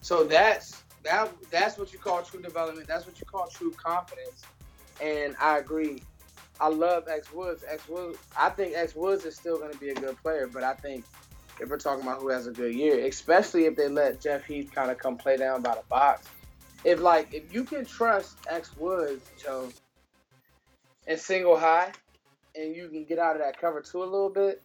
[0.03, 2.87] So that's that that's what you call true development.
[2.87, 4.43] That's what you call true confidence.
[5.01, 6.03] And I agree.
[6.61, 7.65] I love X Woods.
[7.69, 8.19] X Woods.
[8.37, 11.05] I think X Woods is still going to be a good player, but I think
[11.61, 14.71] if we're talking about who has a good year, especially if they let Jeff Heath
[14.75, 16.29] kind of come play down by the box,
[16.85, 19.71] if like if you can trust X Woods, Joe,
[21.07, 21.93] and single high,
[22.55, 24.63] and you can get out of that cover two a little bit,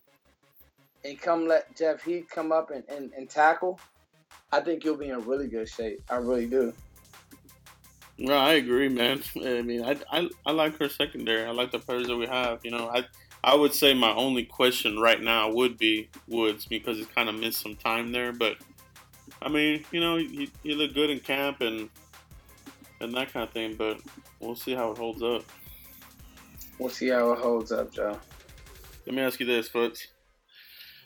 [1.03, 3.79] and come let Jeff Heath come up and, and, and tackle,
[4.51, 6.01] I think you'll be in really good shape.
[6.09, 6.73] I really do.
[8.17, 9.23] No, I agree, man.
[9.37, 11.43] I mean, I, I, I like her secondary.
[11.43, 12.59] I like the players that we have.
[12.63, 13.05] You know, I
[13.43, 17.35] I would say my only question right now would be Woods because he's kind of
[17.35, 18.31] missed some time there.
[18.31, 18.57] But
[19.41, 21.89] I mean, you know, he, he looked good in camp and
[22.99, 23.75] and that kind of thing.
[23.75, 24.01] But
[24.39, 25.43] we'll see how it holds up.
[26.77, 28.19] We'll see how it holds up, Joe.
[29.07, 30.07] Let me ask you this, Foots.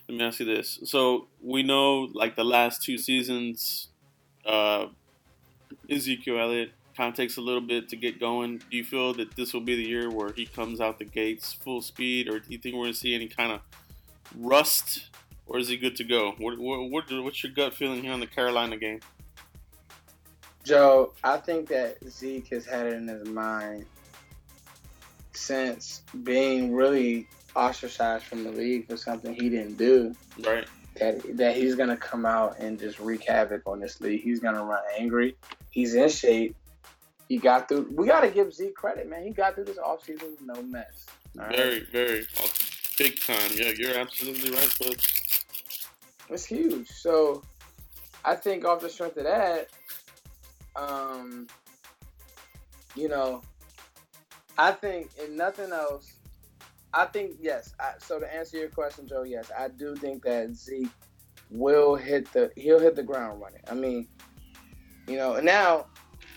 [0.08, 0.80] Let me ask you this.
[0.86, 3.88] So we know, like the last two seasons,
[4.46, 4.88] uh,
[5.90, 8.60] Ezekiel Elliott kind of takes a little bit to get going.
[8.70, 11.54] Do you feel that this will be the year where he comes out the gates
[11.54, 13.62] full speed, or do you think we're going to see any kind of
[14.38, 15.10] rust,
[15.48, 16.36] or is he good to go?
[16.38, 19.00] What, what, what, what's your gut feeling here on the Carolina game?
[20.64, 23.86] Joe, I think that Zeke has had it in his mind
[25.34, 30.16] since being really ostracized from the league for something he didn't do.
[30.40, 30.68] Right.
[30.98, 34.22] That, that he's gonna come out and just wreak havoc on this league.
[34.22, 35.36] He's gonna run angry.
[35.70, 36.56] He's in shape.
[37.28, 37.92] He got through.
[37.92, 39.24] We got to give Zeke credit, man.
[39.24, 41.06] He got through this offseason with no mess.
[41.36, 42.26] Very, very
[42.98, 43.52] big time.
[43.56, 45.44] Yeah, you're absolutely right, folks.
[46.30, 46.90] It's huge.
[46.90, 47.44] So,
[48.24, 49.68] I think off the strength of that,
[50.76, 51.48] um,
[52.96, 53.42] you know,
[54.58, 56.14] I think if nothing else,
[56.96, 57.74] I think yes.
[57.80, 60.88] I, so to answer your question, Joe, yes, I do think that Zeke
[61.52, 63.62] will hit the he'll hit the ground running.
[63.70, 64.08] I mean,
[65.08, 65.88] you know, and now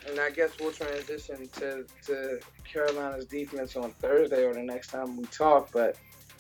[0.09, 5.17] and I guess we'll transition to, to Carolina's defense on Thursday or the next time
[5.17, 5.71] we talk.
[5.73, 5.97] But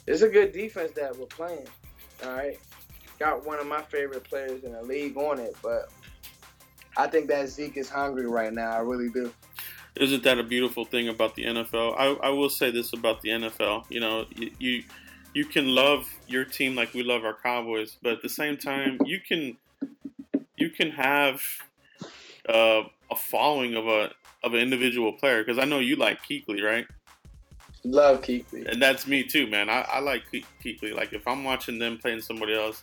[0.06, 1.66] it's a good defense that we're playing.
[2.24, 2.58] All right,
[3.20, 5.90] got one of my favorite players in the league on it, but
[6.96, 8.72] I think that Zeke is hungry right now.
[8.72, 9.32] I really do.
[9.98, 11.94] Isn't that a beautiful thing about the NFL?
[11.98, 13.84] I, I will say this about the NFL.
[13.88, 14.82] You know, you, you
[15.34, 18.98] you can love your team like we love our Cowboys, but at the same time,
[19.04, 19.56] you can
[20.56, 21.42] you can have
[22.48, 24.10] uh, a following of a
[24.44, 26.86] of an individual player because I know you like Kuechly, right?
[27.84, 29.68] Love Kuechly, and that's me too, man.
[29.68, 30.94] I, I like Kuechly.
[30.94, 32.82] Like if I'm watching them playing somebody else,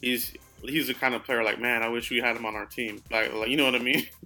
[0.00, 2.66] he's he's the kind of player like, man, I wish we had him on our
[2.66, 3.02] team.
[3.10, 4.06] Like, like you know what I mean?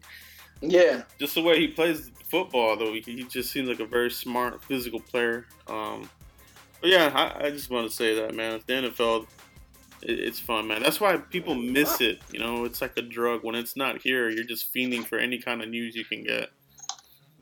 [0.60, 1.02] Yeah.
[1.18, 4.62] Just the way he plays football, though, he, he just seems like a very smart,
[4.64, 5.46] physical player.
[5.66, 6.08] Um,
[6.80, 8.60] but yeah, I, I just want to say that, man.
[8.66, 9.26] The NFL
[10.02, 10.82] it's fun, man.
[10.82, 12.20] That's why people miss it.
[12.32, 13.44] You know, it's like a drug.
[13.44, 16.50] When it's not here, you're just fiending for any kind of news you can get.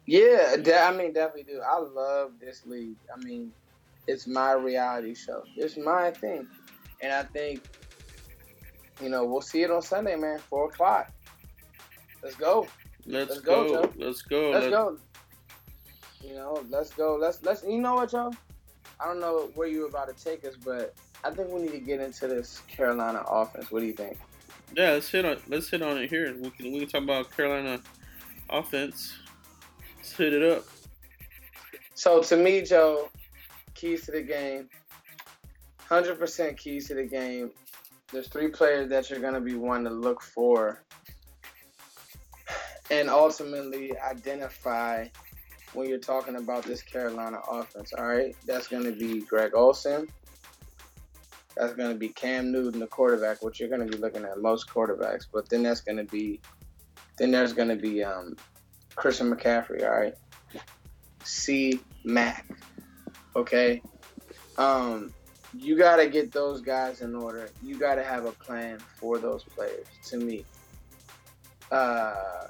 [0.06, 1.60] Yeah, I mean, definitely do.
[1.60, 2.96] I love this league.
[3.14, 3.52] I mean,
[4.06, 5.44] it's my reality show.
[5.56, 6.48] It's my thing,
[7.02, 7.62] and I think,
[9.02, 10.38] you know, we'll see it on Sunday, man.
[10.38, 11.12] Four o'clock.
[12.22, 12.66] Let's go.
[13.08, 13.66] Let's, let's go.
[13.66, 13.92] go Joe.
[13.96, 14.50] Let's go.
[14.50, 14.98] Let's, let's go.
[16.22, 17.16] You know, let's go.
[17.16, 17.64] Let's let's.
[17.64, 18.30] You know what, Joe?
[19.00, 20.94] I don't know where you're about to take us, but
[21.24, 23.70] I think we need to get into this Carolina offense.
[23.70, 24.18] What do you think?
[24.76, 26.36] Yeah, let's hit on let's hit on it here.
[26.38, 27.80] We can we can talk about Carolina
[28.50, 29.14] offense.
[29.96, 30.64] Let's hit it up.
[31.94, 33.08] So to me, Joe,
[33.74, 34.68] keys to the game.
[35.88, 37.52] Hundred percent keys to the game.
[38.12, 40.82] There's three players that you're gonna be one to look for,
[42.90, 45.06] and ultimately identify
[45.74, 47.92] when you're talking about this Carolina offense.
[47.92, 50.08] All right, that's gonna be Greg Olsen.
[51.58, 54.40] That's going to be Cam Newton, the quarterback, which you're going to be looking at
[54.40, 55.26] most quarterbacks.
[55.30, 56.40] But then that's going to be,
[57.16, 58.36] then there's going to be um,
[58.94, 59.82] Christian McCaffrey.
[59.82, 60.14] All right,
[61.24, 62.46] C Mac.
[63.34, 63.82] Okay,
[64.56, 65.12] um,
[65.52, 67.50] you got to get those guys in order.
[67.60, 69.86] You got to have a plan for those players.
[70.10, 70.44] To me,
[71.72, 72.46] uh,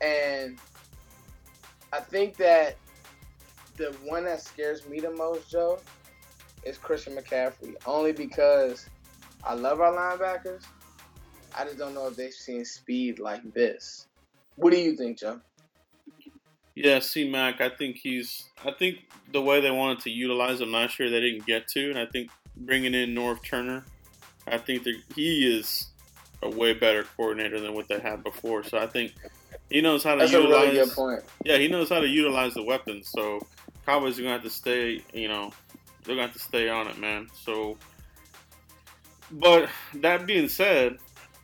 [0.00, 0.58] and
[1.92, 2.76] I think that
[3.76, 5.78] the one that scares me the most, Joe,
[6.64, 8.88] is Christian McCaffrey, only because
[9.44, 10.64] I love our linebackers.
[11.56, 14.06] I just don't know if they've seen speed like this.
[14.56, 15.40] What do you think, Joe?
[16.74, 17.60] Yeah, C Mac.
[17.60, 18.50] I think he's.
[18.64, 18.98] I think
[19.32, 22.06] the way they wanted to utilize him last year, they didn't get to, and I
[22.06, 23.84] think bringing in Norv Turner,
[24.46, 25.88] I think that he is
[26.42, 28.62] a way better coordinator than what they had before.
[28.62, 29.12] So I think
[29.70, 30.68] he knows how to That's utilize.
[30.68, 31.22] A really good point.
[31.44, 33.08] Yeah, he knows how to utilize the weapons.
[33.08, 33.40] So
[33.84, 35.52] Cowboys are gonna have to stay, you know,
[36.04, 37.28] they're to have to stay on it, man.
[37.34, 37.76] So,
[39.30, 40.98] but that being said,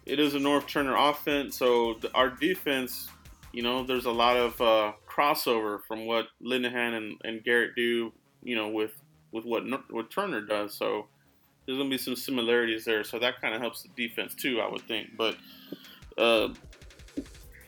[0.06, 1.56] it is a Norv Turner offense.
[1.56, 3.08] So the, our defense,
[3.52, 8.12] you know, there's a lot of uh, crossover from what Linehan and, and Garrett do,
[8.42, 8.92] you know, with
[9.32, 10.74] with what what Turner does.
[10.74, 11.06] So
[11.66, 13.04] there's gonna be some similarities there.
[13.04, 15.10] So that kind of helps the defense too, I would think.
[15.16, 15.36] But
[16.16, 16.48] uh,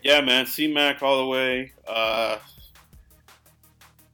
[0.06, 1.72] yeah, man, C Mac all the way.
[1.88, 2.38] Uh,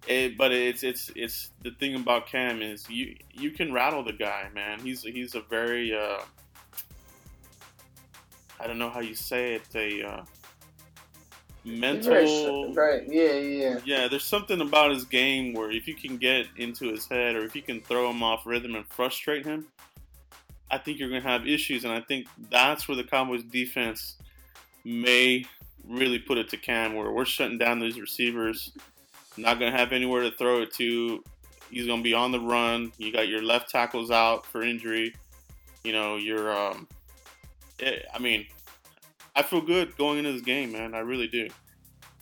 [0.09, 4.15] it, but it's it's it's the thing about Cam is you you can rattle the
[4.15, 4.81] guy, man.
[4.81, 6.23] He's he's a very uh,
[8.59, 10.25] I don't know how you say it a uh,
[11.67, 12.73] mental.
[12.73, 13.03] Right.
[13.07, 13.79] Yeah, yeah.
[13.85, 17.45] Yeah, there's something about his game where if you can get into his head or
[17.45, 19.67] if you can throw him off rhythm and frustrate him,
[20.71, 21.85] I think you're going to have issues.
[21.85, 24.17] And I think that's where the Cowboys defense
[24.85, 25.45] may
[25.89, 28.73] really put it to Cam, where we're shutting down these receivers,
[29.37, 31.23] not going to have anywhere to throw it to.
[31.71, 32.93] He's going to be on the run.
[32.99, 35.15] You got your left tackles out for injury.
[35.85, 36.87] You know, you're, um,
[37.79, 38.47] it, I mean,
[39.35, 40.95] I feel good going into this game, man.
[40.95, 41.49] I really do.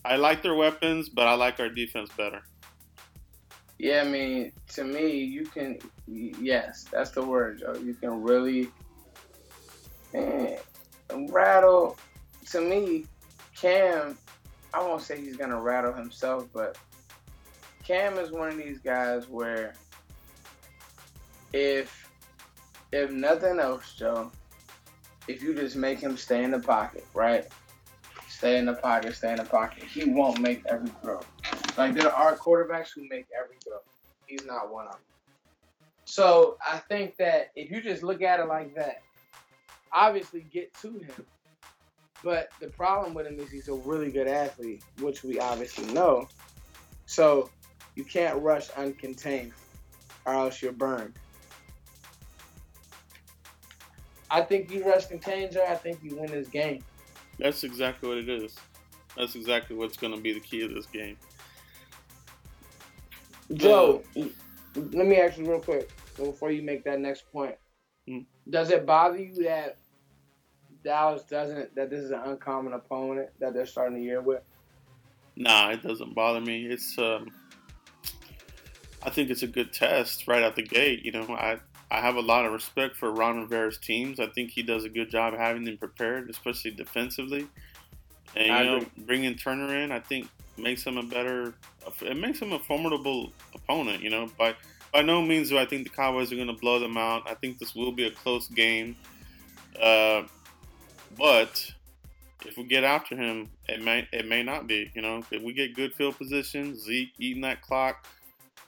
[0.05, 2.43] I like their weapons, but I like our defense better.
[3.79, 5.79] Yeah, I mean, to me, you can.
[6.07, 7.75] Yes, that's the word, Joe.
[7.83, 8.71] You can really
[10.13, 10.59] man,
[11.29, 11.97] rattle.
[12.51, 13.07] To me,
[13.61, 14.17] Cam.
[14.73, 16.79] I won't say he's gonna rattle himself, but
[17.85, 19.75] Cam is one of these guys where
[21.53, 22.09] if
[22.93, 24.31] if nothing else, Joe,
[25.29, 27.47] if you just make him stay in the pocket, right?
[28.29, 29.85] Stay in the pocket, stay in the pocket.
[29.85, 31.21] He won't make every throw.
[31.77, 33.79] Like there are quarterbacks who make every throw.
[34.27, 35.01] He's not one of them.
[36.05, 39.03] So I think that if you just look at it like that,
[39.93, 41.27] obviously get to him.
[42.23, 46.29] But the problem with him is he's a really good athlete, which we obviously know.
[47.07, 47.51] So
[47.95, 49.53] you can't rush uncontained,
[50.27, 51.15] or else you're burned.
[54.31, 55.65] I think you rush contain Joe.
[55.69, 56.85] I think you win this game.
[57.39, 58.55] That's exactly what it is.
[59.17, 61.17] That's exactly what's going to be the key of this game.
[63.55, 64.27] Joe, uh,
[64.77, 67.57] let me ask you real quick before you make that next point.
[68.07, 68.21] Hmm?
[68.49, 69.79] Does it bother you that
[70.85, 74.43] Dallas doesn't that this is an uncommon opponent that they're starting the year with?
[75.37, 76.67] Nah, it doesn't bother me.
[76.67, 77.31] It's um,
[79.03, 81.05] I think it's a good test right out the gate.
[81.05, 81.59] You know, I
[81.91, 84.21] I have a lot of respect for Ron Rivera's teams.
[84.21, 87.47] I think he does a good job having them prepared, especially defensively.
[88.37, 91.55] And you know, bringing Turner in, I think makes him a better.
[92.03, 94.03] It makes him a formidable opponent.
[94.03, 94.55] You know, by
[94.93, 97.29] by no means do I think the Cowboys are going to blow them out.
[97.29, 98.97] I think this will be a close game.
[99.81, 100.23] Uh,
[101.17, 101.73] but
[102.47, 104.91] if we get after him, it may it may not be.
[104.95, 108.07] You know, if we get good field position, Zeke eating that clock,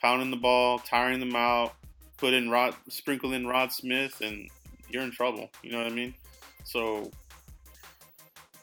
[0.00, 1.74] pounding the ball, tiring them out,
[2.18, 4.48] put in Rod, sprinkle in Rod Smith, and
[4.88, 5.50] you're in trouble.
[5.62, 6.14] You know what I mean?
[6.64, 7.11] So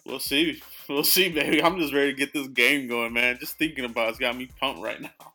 [0.05, 0.61] we'll see.
[0.89, 1.61] We'll see, baby.
[1.61, 3.37] I'm just ready to get this game going, man.
[3.39, 5.33] Just thinking about it's got me pumped right now.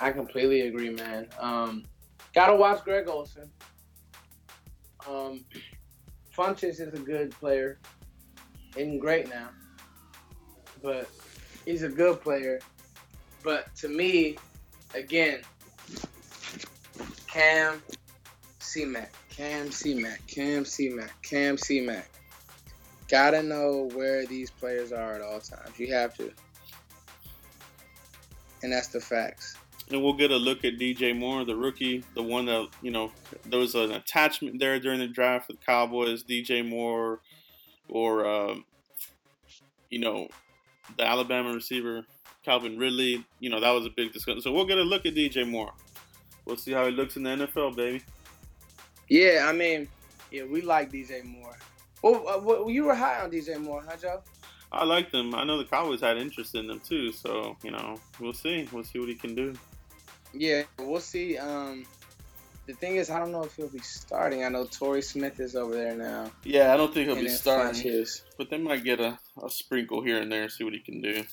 [0.00, 1.26] I completely agree, man.
[1.38, 1.84] Um,
[2.34, 3.50] gotta watch Greg Olsen.
[5.06, 5.44] Um,
[6.36, 7.78] Funchess is a good player.
[8.76, 9.48] Isn't great now,
[10.82, 11.08] but
[11.64, 12.60] he's a good player.
[13.42, 14.36] But to me,
[14.94, 15.40] again,
[17.26, 17.82] Cam
[18.58, 22.08] C-Mac, Cam C-Mac, Cam C-Mac, Cam C-Mac.
[23.08, 25.78] Gotta know where these players are at all times.
[25.78, 26.30] You have to.
[28.62, 29.56] And that's the facts.
[29.90, 33.10] And we'll get a look at DJ Moore, the rookie, the one that, you know,
[33.46, 37.20] there was an attachment there during the draft with Cowboys, DJ Moore,
[37.88, 38.64] or, um,
[39.90, 40.28] you know,
[40.96, 42.04] the Alabama receiver,
[42.44, 43.24] Calvin Ridley.
[43.40, 44.40] You know, that was a big discussion.
[44.42, 45.72] So we'll get a look at DJ Moore
[46.50, 48.02] we'll see how he looks in the NFL, baby.
[49.08, 49.88] Yeah, I mean,
[50.30, 51.56] yeah, we like DJ Moore.
[52.02, 54.22] Well, uh, well you were high on DJ Moore, huh, Joe?
[54.72, 55.34] I like them.
[55.34, 58.68] I know the Cowboys had interest in them too, so you know, we'll see.
[58.72, 59.54] We'll see what he can do.
[60.32, 61.36] Yeah, we'll see.
[61.38, 61.84] Um,
[62.66, 64.44] the thing is, I don't know if he'll be starting.
[64.44, 66.30] I know Torrey Smith is over there now.
[66.44, 68.06] Yeah, I don't think he'll be starting.
[68.38, 71.00] But they might get a, a sprinkle here and there and see what he can
[71.00, 71.24] do.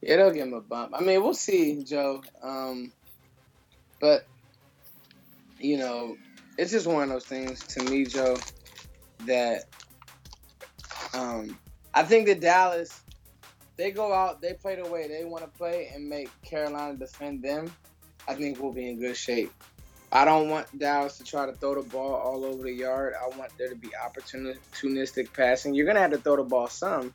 [0.00, 0.94] Yeah, they'll give him a bump.
[0.96, 2.22] I mean, we'll see, Joe.
[2.42, 2.92] Um,
[4.00, 4.26] but
[5.60, 6.16] you know,
[6.56, 8.36] it's just one of those things to me, Joe,
[9.26, 9.64] that
[11.14, 11.58] um,
[11.94, 13.00] I think that Dallas,
[13.76, 17.42] they go out, they play the way they want to play, and make Carolina defend
[17.42, 17.72] them.
[18.28, 19.52] I think we'll be in good shape.
[20.12, 23.14] I don't want Dallas to try to throw the ball all over the yard.
[23.20, 25.74] I want there to be opportunistic passing.
[25.74, 27.12] You're gonna have to throw the ball some,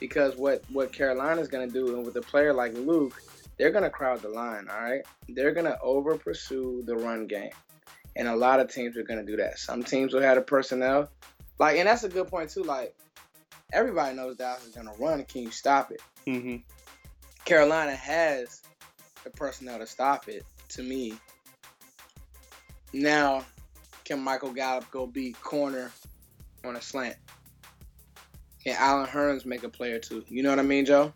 [0.00, 3.22] because what what Carolina's gonna do, and with a player like Luke,
[3.58, 5.00] they're going to crowd the line, all right?
[5.30, 7.52] They're going to over pursue the run game.
[8.14, 9.58] And a lot of teams are going to do that.
[9.58, 11.08] Some teams will have the personnel.
[11.58, 12.64] Like, and that's a good point, too.
[12.64, 12.94] Like,
[13.72, 15.24] everybody knows Dallas is going to run.
[15.24, 16.02] Can you stop it?
[16.26, 16.56] Mm-hmm.
[17.46, 18.60] Carolina has
[19.24, 21.14] the personnel to stop it, to me.
[22.92, 23.44] Now,
[24.04, 25.90] can Michael Gallup go beat corner
[26.64, 27.16] on a slant?
[28.64, 30.24] Can Allen Hurns make a play or two?
[30.28, 31.12] You know what I mean, Joe?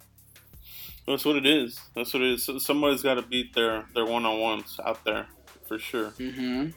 [1.06, 1.80] That's what it is.
[1.94, 2.48] That's what it is.
[2.64, 5.26] Somebody's got to beat their their one on ones out there
[5.66, 6.10] for sure.
[6.10, 6.70] Mm-hmm.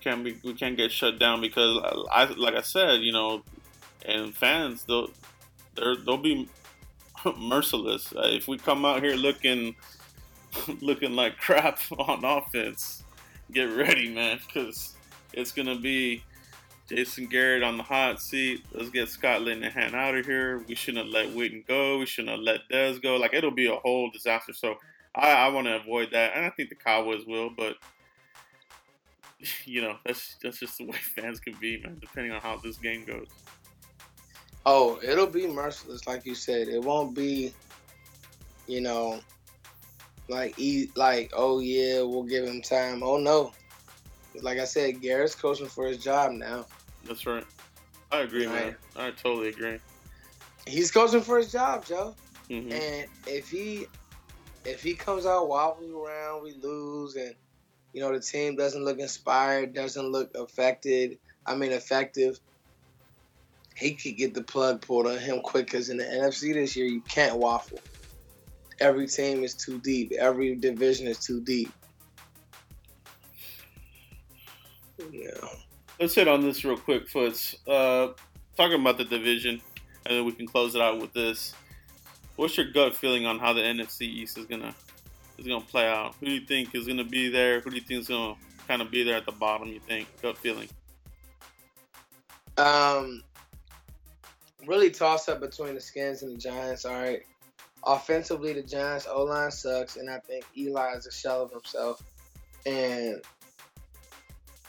[0.00, 3.42] Can't be we can't get shut down because I like I said, you know,
[4.04, 5.08] and fans they'll
[5.74, 6.48] they'll be
[7.38, 8.12] merciless.
[8.14, 9.76] Uh, if we come out here looking
[10.80, 13.04] looking like crap on offense,
[13.52, 14.94] get ready, man, because
[15.32, 16.22] it's gonna be
[16.88, 18.64] Jason Garrett on the hot seat.
[18.72, 20.58] Let's get Scott Linehan out of here.
[20.66, 21.98] We shouldn't have let Witten go.
[21.98, 23.16] We shouldn't have let Dez go.
[23.16, 24.52] Like it'll be a whole disaster.
[24.52, 24.76] So
[25.14, 27.50] I, I want to avoid that, and I think the Cowboys will.
[27.50, 27.76] But
[29.64, 31.98] you know, that's that's just the way fans can be, man.
[32.00, 33.28] Depending on how this game goes.
[34.66, 36.68] Oh, it'll be merciless, like you said.
[36.68, 37.54] It won't be,
[38.66, 39.20] you know,
[40.30, 40.58] like
[40.94, 43.02] like oh yeah, we'll give him time.
[43.02, 43.52] Oh no,
[44.42, 46.66] like I said, Garrett's coaching for his job now.
[47.04, 47.44] That's right.
[48.12, 48.66] I agree, right.
[48.66, 48.76] man.
[48.96, 49.78] I totally agree.
[50.66, 52.14] He's coaching for his job, Joe.
[52.48, 52.72] Mm-hmm.
[52.72, 53.86] And if he
[54.64, 57.34] if he comes out wobbling around, we lose, and
[57.92, 61.18] you know the team doesn't look inspired, doesn't look affected.
[61.46, 62.38] I mean, effective.
[63.74, 66.86] He could get the plug pulled on him quick because in the NFC this year
[66.86, 67.78] you can't waffle.
[68.80, 70.12] Every team is too deep.
[70.18, 71.70] Every division is too deep.
[75.12, 75.30] Yeah.
[75.98, 77.56] Let's hit on this real quick, Foots.
[77.66, 78.08] Uh,
[78.56, 79.60] talking about the division,
[80.06, 81.54] and then we can close it out with this.
[82.36, 84.74] What's your gut feeling on how the NFC East is gonna
[85.36, 86.14] is gonna play out?
[86.20, 87.60] Who do you think is gonna be there?
[87.60, 88.34] Who do you think is gonna
[88.66, 89.68] kind of be there at the bottom?
[89.68, 90.68] You think gut feeling?
[92.56, 93.22] Um,
[94.66, 96.84] really toss up between the Skins and the Giants.
[96.84, 97.22] All right,
[97.84, 102.02] offensively, the Giants O line sucks, and I think Eli is a shell of himself.
[102.66, 103.22] And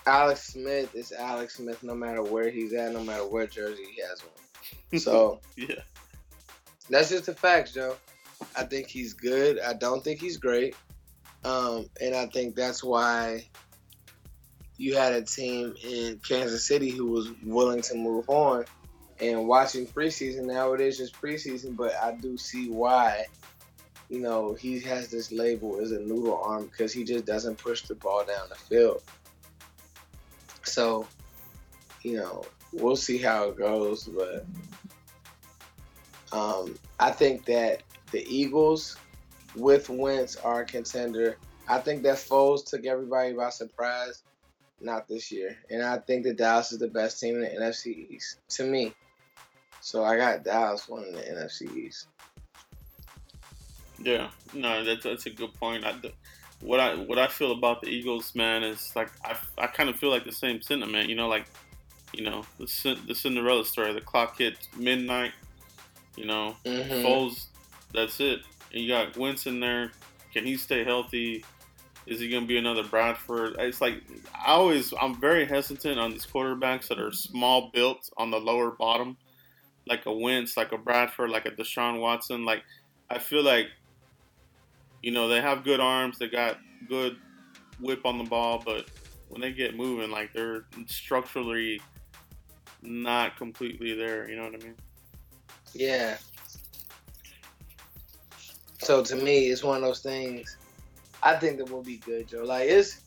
[0.06, 4.02] Alex Smith is Alex Smith no matter where he's at, no matter what jersey he
[4.02, 4.28] has on.
[5.00, 5.76] So yeah,
[6.90, 7.96] that's just the facts, Joe.
[8.58, 9.60] I think he's good.
[9.60, 10.76] I don't think he's great,
[11.46, 13.46] um, and I think that's why
[14.78, 18.66] you had a team in Kansas City who was willing to move on.
[19.22, 23.26] And watching preseason now, it is just preseason, but I do see why
[24.12, 27.84] you know, he has this label as a noodle arm because he just doesn't push
[27.84, 29.02] the ball down the field.
[30.64, 31.08] So,
[32.02, 32.44] you know,
[32.74, 34.46] we'll see how it goes, but
[36.34, 38.98] um, I think that the Eagles
[39.56, 41.38] with Wentz are a contender.
[41.70, 44.24] I think that Foles took everybody by surprise,
[44.82, 45.58] not this year.
[45.70, 48.94] And I think that Dallas is the best team in the NFC East to me.
[49.82, 52.08] So I got Dallas winning the NFC East.
[54.00, 55.86] Yeah, no, that's that's a good point.
[55.86, 55.96] I,
[56.62, 59.96] what I what I feel about the Eagles, man, is like I, I kind of
[59.96, 61.10] feel like the same sentiment.
[61.10, 61.46] You know, like
[62.14, 63.94] you know the the Cinderella story.
[63.94, 65.34] The clock hits midnight.
[66.16, 67.06] You know, mm-hmm.
[67.06, 67.48] Foles.
[67.94, 68.42] That's it.
[68.74, 69.92] And you got Wentz in there.
[70.34, 71.44] Can he stay healthy?
[72.08, 73.56] Is he going to be another Bradford?
[73.60, 74.02] It's like
[74.34, 78.72] I always I'm very hesitant on these quarterbacks that are small built on the lower
[78.72, 79.18] bottom,
[79.88, 82.46] like a Wentz, like a Bradford, like a Deshaun Watson.
[82.46, 82.64] Like
[83.10, 83.68] I feel like
[85.02, 86.18] you know, they have good arms.
[86.20, 87.18] They got good
[87.80, 88.86] whip on the ball, but
[89.30, 91.82] when they get moving, like they're structurally
[92.82, 94.30] not completely there.
[94.30, 94.76] You know what I mean?
[95.74, 96.18] Yeah.
[98.80, 100.58] So to me, it's one of those things.
[101.24, 102.44] I think that will be good, Joe.
[102.44, 103.02] Like it's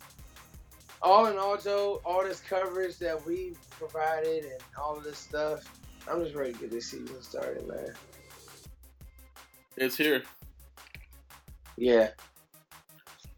[1.02, 2.00] all in all, Joe.
[2.04, 5.64] All this coverage that we provided and all of this stuff.
[6.10, 7.92] I'm just ready to get this season started, man.
[9.76, 10.22] It's here.
[11.76, 12.10] Yeah.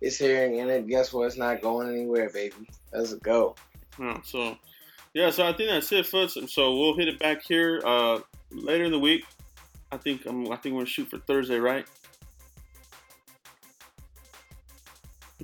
[0.01, 1.27] It's here, and it, guess what?
[1.27, 2.69] It's not going anywhere, baby.
[2.93, 3.55] Let's go.
[3.99, 4.57] Oh, so,
[5.15, 6.37] yeah, so I think that's it, folks.
[6.49, 9.25] So we'll hit it back here uh, later in the week.
[9.91, 10.51] I think I'm.
[10.53, 11.87] I think we're gonna shoot for Thursday, right?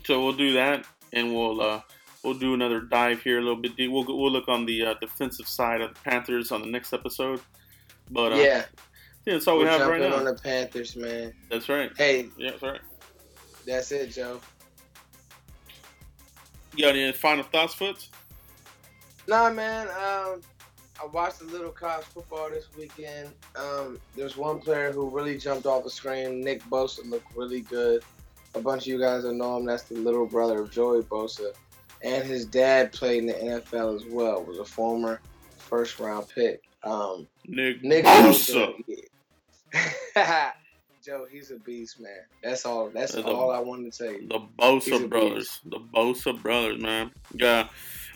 [0.04, 1.80] So we'll do that, and we'll uh,
[2.22, 3.90] we'll do another dive here a little bit deep.
[3.90, 7.40] We'll we'll look on the uh, defensive side of the Panthers on the next episode.
[8.10, 8.64] But uh, yeah,
[9.24, 10.16] yeah, that's all we we have right now.
[10.16, 11.32] on the Panthers, man.
[11.50, 11.90] That's right.
[11.96, 12.80] Hey, yeah, that's right.
[13.66, 14.40] That's it, Joe.
[16.74, 18.08] You got any final thoughts, Foots?
[19.28, 19.88] Nah, man.
[19.88, 20.40] Um,
[21.00, 23.30] I watched a little college football this weekend.
[23.56, 26.40] Um, there's one player who really jumped off the screen.
[26.40, 28.02] Nick Bosa looked really good.
[28.54, 29.66] A bunch of you guys will know him.
[29.66, 31.52] That's the little brother of Joey Bosa,
[32.02, 34.42] and his dad played in the NFL as well.
[34.44, 35.20] Was a former
[35.56, 36.62] first round pick.
[36.82, 38.74] Um, Nick, Nick Bosa.
[41.04, 42.12] Joe, he's a beast, man.
[42.44, 42.88] That's all.
[42.88, 44.24] That's the, all I wanted to say.
[44.24, 47.10] The Bosa brothers, the Bosa brothers, man.
[47.34, 47.68] Yeah,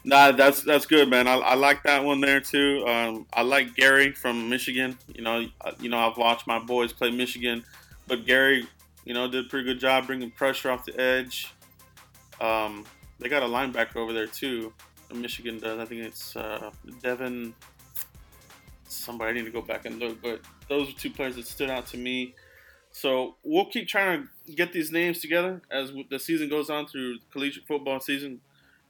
[0.05, 1.27] nah, that's that's good, man.
[1.27, 2.85] I, I like that one there too.
[2.87, 4.97] Um, I like Gary from Michigan.
[5.13, 7.65] You know, uh, you know, I've watched my boys play Michigan,
[8.07, 8.69] but Gary,
[9.05, 11.53] you know, did a pretty good job bringing pressure off the edge.
[12.41, 12.85] Um,
[13.19, 14.73] they got a linebacker over there too.
[15.15, 15.79] Michigan does.
[15.79, 16.71] I think it's uh,
[17.03, 17.55] Devin.
[18.89, 21.71] Somebody I need to go back and look, but those are two players that stood
[21.71, 22.35] out to me.
[22.93, 27.19] So we'll keep trying to get these names together as the season goes on through
[27.31, 28.41] collegiate football season.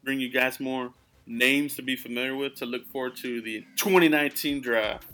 [0.04, 0.90] Bring you guys more
[1.26, 5.06] names to be familiar with to look forward to the 2019 draft.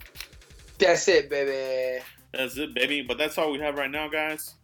[0.77, 2.03] That's it, baby.
[2.33, 3.01] That's it, baby.
[3.01, 4.55] But that's all we have right now, guys.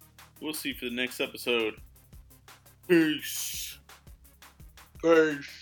[0.41, 1.75] We'll see you for the next episode.
[2.87, 3.68] Peace.
[5.01, 5.59] Peace.